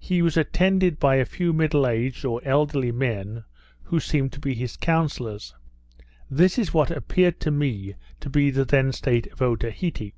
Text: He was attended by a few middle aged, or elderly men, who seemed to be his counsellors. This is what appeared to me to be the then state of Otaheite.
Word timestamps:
He 0.00 0.20
was 0.20 0.36
attended 0.36 0.98
by 0.98 1.14
a 1.14 1.24
few 1.24 1.52
middle 1.52 1.86
aged, 1.86 2.24
or 2.24 2.40
elderly 2.44 2.90
men, 2.90 3.44
who 3.84 4.00
seemed 4.00 4.32
to 4.32 4.40
be 4.40 4.52
his 4.52 4.76
counsellors. 4.76 5.54
This 6.28 6.58
is 6.58 6.74
what 6.74 6.90
appeared 6.90 7.38
to 7.38 7.52
me 7.52 7.94
to 8.18 8.28
be 8.28 8.50
the 8.50 8.64
then 8.64 8.90
state 8.90 9.28
of 9.30 9.40
Otaheite. 9.40 10.12